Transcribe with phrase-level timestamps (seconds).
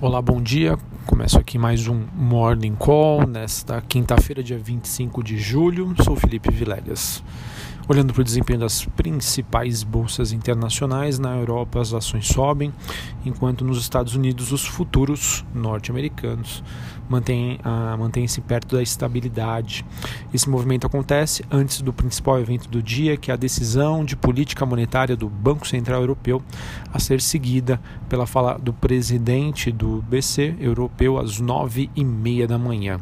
[0.00, 0.78] Olá, bom dia.
[1.06, 5.92] Começo aqui mais um Morning Call nesta quinta-feira, dia 25 de julho.
[6.04, 7.20] Sou Felipe Vilegas.
[7.90, 12.70] Olhando para o desempenho das principais bolsas internacionais, na Europa as ações sobem,
[13.24, 16.62] enquanto nos Estados Unidos os futuros norte-americanos
[17.64, 19.84] ah, mantêm-se perto da estabilidade.
[20.32, 24.66] Esse movimento acontece antes do principal evento do dia, que é a decisão de política
[24.66, 26.42] monetária do Banco Central Europeu,
[26.92, 27.80] a ser seguida
[28.10, 33.00] pela fala do presidente do BC europeu às nove e meia da manhã.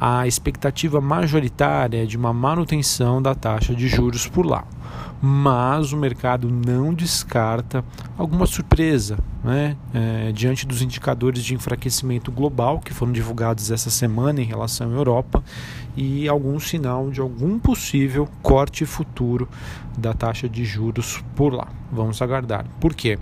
[0.00, 4.64] A expectativa majoritária é de uma manutenção da taxa de juros por lá
[5.20, 7.84] mas o mercado não descarta
[8.16, 14.40] alguma surpresa né, é, diante dos indicadores de enfraquecimento global que foram divulgados essa semana
[14.40, 15.42] em relação à Europa
[15.96, 19.48] e algum sinal de algum possível corte futuro
[19.96, 21.68] da taxa de juros por lá.
[21.90, 22.66] Vamos aguardar.
[22.80, 23.18] Por quê?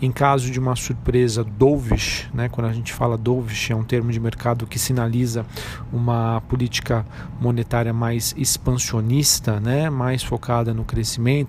[0.00, 4.10] Em caso de uma surpresa dovish, né, quando a gente fala dovish, é um termo
[4.10, 5.46] de mercado que sinaliza
[5.92, 7.06] uma política
[7.40, 11.05] monetária mais expansionista, né, mais focada no crescimento,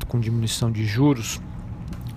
[0.07, 1.39] com diminuição de juros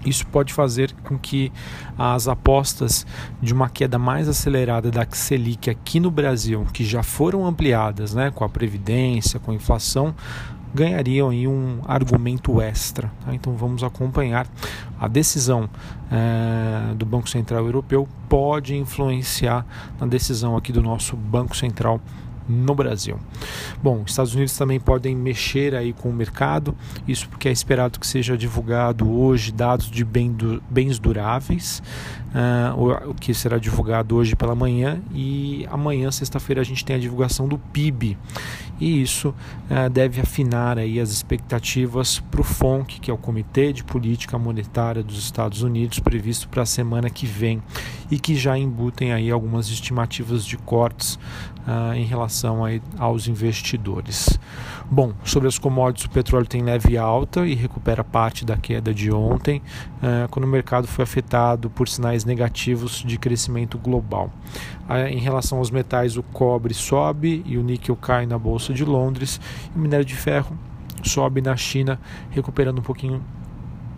[0.05, 1.53] isso pode fazer com que
[1.99, 3.07] as apostas
[3.41, 8.31] de uma queda mais acelerada da Selic aqui no Brasil, que já foram ampliadas né,
[8.31, 10.15] com a Previdência, com a inflação,
[10.75, 13.13] ganhariam aí um argumento extra.
[13.25, 13.35] Tá?
[13.35, 14.47] Então vamos acompanhar
[14.99, 15.69] a decisão
[16.11, 19.67] é, do Banco Central Europeu pode influenciar
[20.01, 22.01] na decisão aqui do nosso Banco Central
[22.51, 23.17] no Brasil.
[23.83, 26.75] Bom, Estados Unidos também podem mexer aí com o mercado,
[27.06, 31.83] isso porque é esperado que seja divulgado hoje dados de bem do, bens duráveis,
[32.34, 36.98] uh, o que será divulgado hoje pela manhã e amanhã, sexta-feira, a gente tem a
[36.98, 38.19] divulgação do PIB
[38.81, 43.73] e isso uh, deve afinar aí as expectativas para o FONC, que é o Comitê
[43.73, 47.62] de Política Monetária dos Estados Unidos, previsto para a semana que vem
[48.11, 51.19] e que já embutem aí algumas estimativas de cortes
[51.66, 54.39] uh, em relação aí aos investidores.
[54.91, 59.12] Bom, sobre as commodities, o petróleo tem leve alta e recupera parte da queda de
[59.12, 59.62] ontem,
[60.03, 64.31] uh, quando o mercado foi afetado por sinais negativos de crescimento global.
[64.88, 68.84] Uh, em relação aos metais, o cobre sobe e o níquel cai na Bolsa de
[68.84, 69.41] Londres,
[69.75, 70.56] e o minério de ferro
[71.03, 72.00] sobe na China,
[72.31, 73.22] recuperando um pouquinho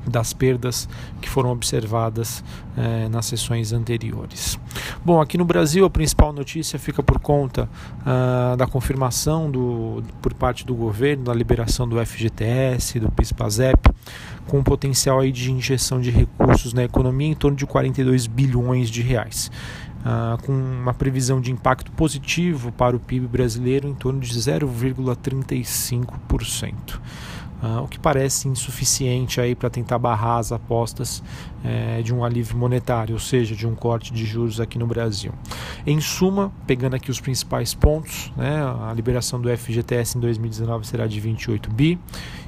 [0.06, 0.88] das perdas
[1.20, 2.44] que foram observadas
[2.76, 4.58] eh, nas sessões anteriores.
[5.04, 7.68] Bom, aqui no Brasil a principal notícia fica por conta
[8.04, 13.90] ah, da confirmação do, por parte do governo da liberação do FGTS, do PIS/PASEP,
[14.46, 18.88] com um potencial aí de injeção de recursos na economia em torno de 42 bilhões
[18.90, 19.50] de reais.
[20.02, 26.98] Uh, com uma previsão de impacto positivo para o PIB brasileiro em torno de 0,35%.
[27.62, 31.22] Uh, o que parece insuficiente aí para tentar barrar as apostas
[31.64, 35.32] eh, de um alívio monetário, ou seja, de um corte de juros aqui no Brasil.
[35.86, 41.06] Em suma, pegando aqui os principais pontos, né, a liberação do FGTS em 2019 será
[41.06, 42.00] de 28 bi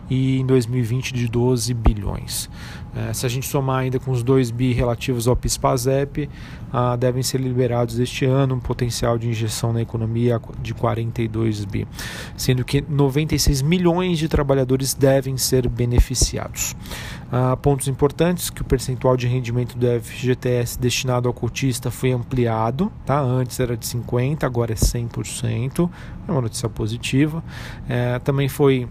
[0.09, 2.51] e em 2020 de 12 bilhões.
[2.97, 6.29] É, se a gente somar ainda com os 2 bi relativos ao PIS/PASEP,
[6.73, 11.89] ah, devem ser liberados este ano um potencial de injeção na economia de 42 bi,
[12.37, 16.77] sendo que 96 milhões de trabalhadores devem ser beneficiados.
[17.33, 22.93] Ah, pontos importantes que o percentual de rendimento do FGTS destinado ao cotista foi ampliado,
[23.05, 23.21] tá?
[23.21, 25.91] Antes era de 50, agora é 100%,
[26.29, 27.43] é uma notícia positiva.
[27.89, 28.87] É, também foi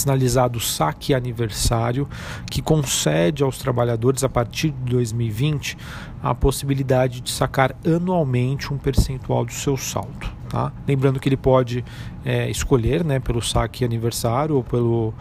[0.00, 2.08] sinalizado o saque aniversário,
[2.50, 5.76] que concede aos trabalhadores, a partir de 2020,
[6.22, 10.40] a possibilidade de sacar anualmente um percentual do seu saldo.
[10.50, 10.72] Tá?
[10.86, 11.84] Lembrando que ele pode
[12.24, 15.14] é, escolher né, pelo saque aniversário ou pelo,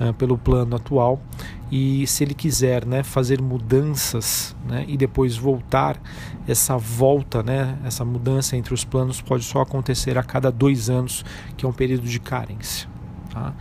[0.00, 1.20] é, pelo plano atual.
[1.70, 5.98] E se ele quiser né, fazer mudanças né, e depois voltar,
[6.46, 11.24] essa volta, né, essa mudança entre os planos pode só acontecer a cada dois anos,
[11.56, 12.91] que é um período de carência.
[13.32, 13.54] Tá?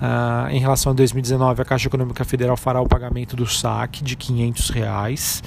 [0.00, 4.16] Ah, em relação a 2019, a Caixa Econômica Federal fará o pagamento do saque de
[4.16, 5.42] 500 reais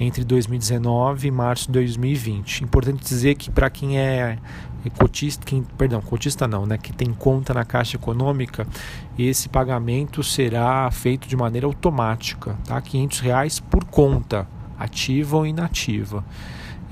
[0.00, 2.64] entre 2019 e março de 2020.
[2.64, 4.38] Importante dizer que para quem é
[4.96, 8.66] cotista, quem, perdão, cotista não, né, que tem conta na Caixa Econômica,
[9.18, 12.80] esse pagamento será feito de maneira automática, tá?
[12.80, 14.46] 500 reais por conta,
[14.78, 16.24] ativa ou inativa.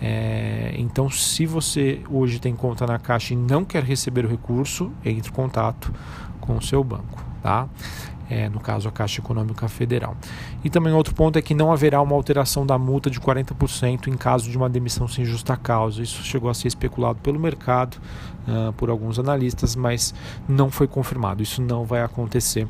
[0.00, 4.92] É, então, se você hoje tem conta na Caixa e não quer receber o recurso,
[5.04, 5.92] entre em contato
[6.46, 7.68] com o seu banco, tá?
[8.28, 10.16] É, no caso a Caixa Econômica Federal.
[10.64, 14.16] E também outro ponto é que não haverá uma alteração da multa de 40% em
[14.16, 16.02] caso de uma demissão sem justa causa.
[16.02, 17.98] Isso chegou a ser especulado pelo mercado,
[18.48, 20.12] uh, por alguns analistas, mas
[20.48, 21.40] não foi confirmado.
[21.40, 22.66] Isso não vai acontecer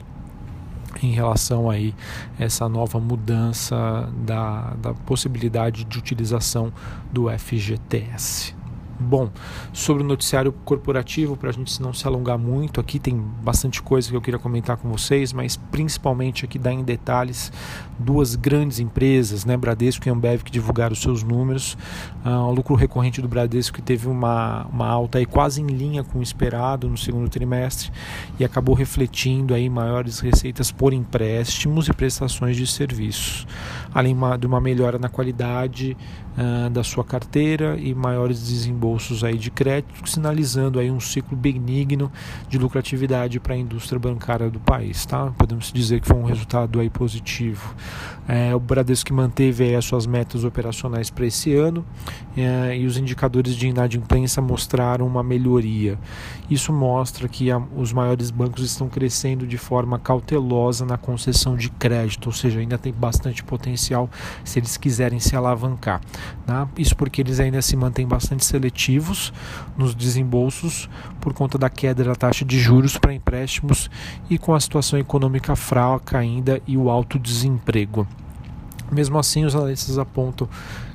[1.03, 1.95] em relação aí
[2.39, 6.73] a essa nova mudança da, da possibilidade de utilização
[7.13, 8.56] do FGTS.
[8.99, 9.31] Bom,
[9.73, 14.09] sobre o noticiário corporativo, para a gente não se alongar muito, aqui tem bastante coisa
[14.09, 17.53] que eu queria comentar com vocês, mas principalmente aqui dar em detalhes
[17.99, 21.77] duas grandes empresas, né, Bradesco e Ambev, que divulgaram seus números.
[22.25, 26.03] Uh, o lucro recorrente do Bradesco que teve uma, uma alta aí quase em linha
[26.03, 27.93] com o esperado no segundo trimestre
[28.39, 33.47] e acabou refletindo aí maiores receitas por empréstimos e prestações de serviços,
[33.93, 35.97] além de uma melhora na qualidade
[36.37, 42.11] uh, da sua carteira e maiores desembolsos aí de crédito, sinalizando aí um ciclo benigno
[42.49, 45.05] de lucratividade para a indústria bancária do país.
[45.07, 45.33] Tá?
[45.39, 47.75] Podemos dizer que foi um resultado aí positivo.
[48.29, 51.85] É, o Bradesco manteve aí as suas metas operacionais para esse ano
[52.37, 55.99] é, e os indicadores de inadimplência mostraram uma melhoria.
[56.51, 61.71] Isso mostra que a, os maiores bancos estão crescendo de forma cautelosa na concessão de
[61.71, 64.11] crédito, ou seja, ainda tem bastante potencial
[64.45, 66.01] se eles quiserem se alavancar.
[66.47, 66.69] Né?
[66.79, 69.33] Isso porque eles ainda se mantêm bastante seletivos
[69.77, 70.89] nos desembolsos
[71.21, 73.91] por conta da queda da taxa de juros para empréstimos
[74.29, 78.07] e com a situação econômica fraca ainda e o alto desemprego.
[78.91, 80.49] Mesmo assim, os analistas apontam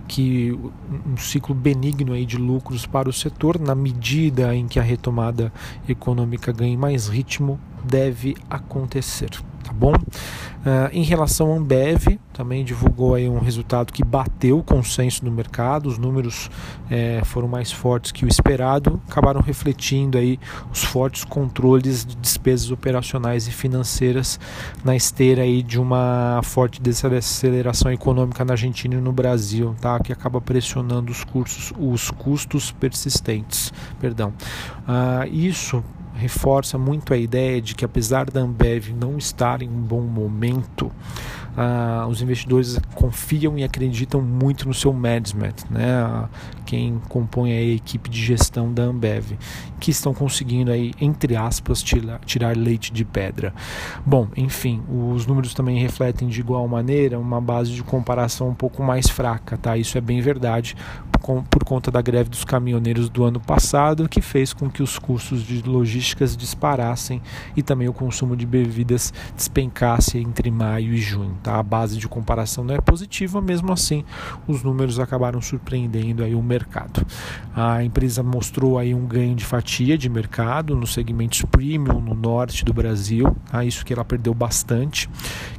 [0.07, 0.51] que
[1.05, 5.53] um ciclo benigno aí de lucros para o setor, na medida em que a retomada
[5.87, 9.29] econômica ganhe mais ritmo, deve acontecer
[9.61, 9.93] tá bom?
[9.93, 15.31] Uh, em relação à Ambev, também divulgou aí um resultado que bateu o consenso do
[15.31, 16.51] mercado, os números
[16.89, 20.39] é, foram mais fortes que o esperado, acabaram refletindo aí
[20.71, 24.39] os fortes controles de despesas operacionais e financeiras
[24.83, 29.99] na esteira aí de uma forte desaceleração econômica na Argentina e no Brasil, tá?
[29.99, 34.33] Que acaba pressionando os, cursos, os custos persistentes, perdão.
[34.87, 35.83] Uh, isso
[36.21, 40.91] reforça muito a ideia de que apesar da Ambev não estar em um bom momento,
[41.57, 46.29] ah, os investidores confiam e acreditam muito no seu management, né?
[46.63, 49.33] quem compõe a equipe de gestão da Ambev,
[49.79, 53.51] que estão conseguindo aí, entre aspas, tirar, tirar leite de pedra.
[54.05, 58.83] Bom, enfim, os números também refletem de igual maneira uma base de comparação um pouco
[58.83, 59.75] mais fraca, tá?
[59.75, 60.77] Isso é bem verdade,
[61.21, 65.43] por conta da greve dos caminhoneiros do ano passado, que fez com que os custos
[65.43, 67.21] de logísticas disparassem
[67.55, 71.37] e também o consumo de bebidas despencasse entre maio e junho.
[71.43, 71.57] Tá?
[71.57, 74.03] A base de comparação não é positiva, mesmo assim
[74.47, 77.05] os números acabaram surpreendendo aí o mercado.
[77.55, 82.65] A empresa mostrou aí um ganho de fatia de mercado nos segmentos premium no norte
[82.65, 83.63] do Brasil, tá?
[83.63, 85.09] isso que ela perdeu bastante,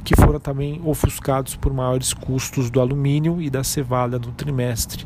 [0.03, 5.05] que foram também ofuscados por maiores custos do alumínio e da cevada no trimestre.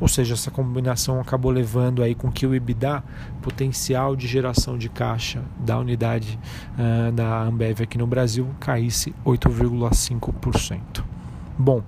[0.00, 3.02] Ou seja, essa combinação acabou levando aí com que o EBITDA,
[3.42, 6.38] potencial de geração de caixa da unidade
[6.78, 11.02] uh, da Ambev aqui no Brasil, caísse 8,5%.
[11.58, 11.82] Bom,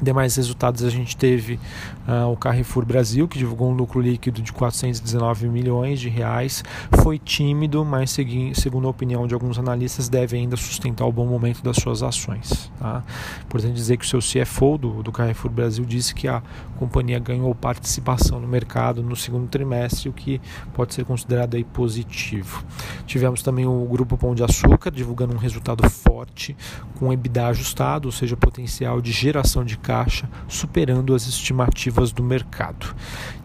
[0.00, 1.58] Demais resultados a gente teve
[2.06, 6.62] uh, o Carrefour Brasil, que divulgou um lucro líquido de 419 milhões de reais.
[7.02, 8.16] Foi tímido, mas
[8.54, 12.70] segundo a opinião de alguns analistas, deve ainda sustentar o bom momento das suas ações.
[12.78, 13.02] Tá?
[13.42, 16.42] Importante dizer que o seu CFO do, do Carrefour Brasil disse que a
[16.76, 20.40] companhia ganhou participação no mercado no segundo trimestre, o que
[20.74, 22.64] pode ser considerado aí positivo.
[23.04, 26.56] Tivemos também o Grupo Pão de Açúcar divulgando um resultado forte,
[26.98, 32.94] com EBITDA ajustado, ou seja, potencial de geração de caixa, superando as estimativas do mercado.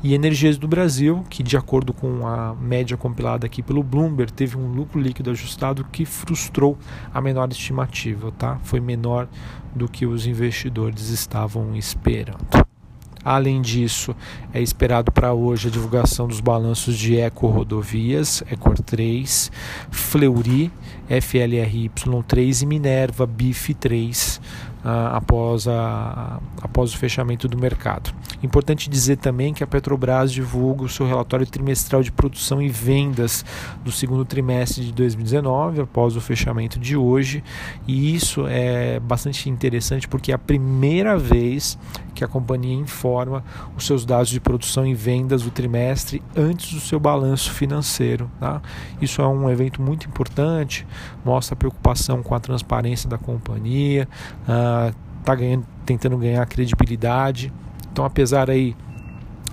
[0.03, 4.57] E Energias do Brasil, que de acordo com a média compilada aqui pelo Bloomberg, teve
[4.57, 6.77] um lucro líquido ajustado que frustrou
[7.13, 8.59] a menor estimativa, tá?
[8.63, 9.29] Foi menor
[9.73, 12.45] do que os investidores estavam esperando.
[13.23, 14.13] Além disso,
[14.53, 19.49] é esperado para hoje a divulgação dos balanços de Eco Rodovias, Ecor 3,
[19.89, 20.69] Fleury,
[21.09, 24.41] FLRY3 e Minerva BIF 3
[24.83, 28.13] uh, após, a, após o fechamento do mercado.
[28.41, 33.45] Importante dizer também que a Petrobras divulga o seu relatório trimestral de produção e vendas
[33.83, 37.43] do segundo trimestre de 2019, após o fechamento de hoje,
[37.87, 41.77] e isso é bastante interessante porque é a primeira vez
[42.13, 43.43] que a companhia informa
[43.75, 48.29] os seus dados de produção e vendas do trimestre antes do seu balanço financeiro.
[48.39, 48.61] Tá?
[49.01, 50.85] Isso é um evento muito importante,
[51.25, 54.07] mostra a preocupação com a transparência da companhia,
[55.19, 57.51] está uh, tentando ganhar credibilidade.
[57.91, 58.75] Então, apesar aí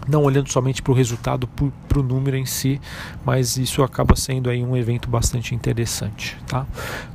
[0.08, 1.48] não olhando somente para o resultado
[1.90, 2.80] para o número em si,
[3.26, 6.38] mas isso acaba sendo aí um evento bastante interessante.
[6.46, 6.64] Tá?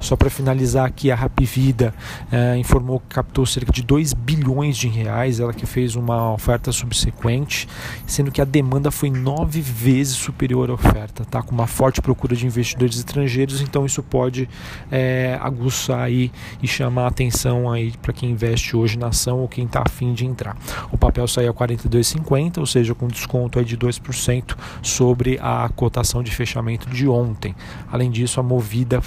[0.01, 1.93] Só para finalizar aqui, a Rapvida
[2.29, 6.73] é, informou que captou cerca de 2 bilhões de reais, ela que fez uma oferta
[6.73, 7.69] subsequente,
[8.05, 11.41] sendo que a demanda foi nove vezes superior à oferta, tá?
[11.41, 14.49] com uma forte procura de investidores estrangeiros, então isso pode
[14.91, 16.29] é, aguçar aí
[16.61, 17.63] e chamar a atenção
[18.01, 20.57] para quem investe hoje na ação ou quem está afim de entrar.
[20.91, 26.23] O papel saiu a 42,50, ou seja, com desconto aí de 2% sobre a cotação
[26.23, 27.55] de fechamento de ontem.
[27.91, 29.01] Além disso, a Movida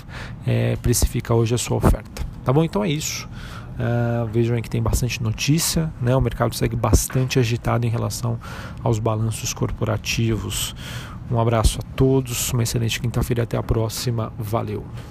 [0.46, 2.26] é, precifica hoje a sua oferta.
[2.44, 2.64] Tá bom?
[2.64, 3.28] Então é isso.
[3.78, 6.16] Uh, vejam aí que tem bastante notícia, né?
[6.16, 8.36] o mercado segue bastante agitado em relação
[8.82, 10.74] aos balanços corporativos.
[11.30, 14.84] Um abraço a todos, uma excelente quinta-feira, até a próxima, valeu!